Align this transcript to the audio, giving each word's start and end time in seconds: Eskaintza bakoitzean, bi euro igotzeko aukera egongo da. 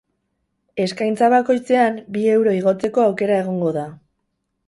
Eskaintza 0.85 1.27
bakoitzean, 1.33 1.99
bi 2.15 2.25
euro 2.37 2.55
igotzeko 2.61 3.05
aukera 3.09 3.39
egongo 3.43 3.75
da. 3.79 3.87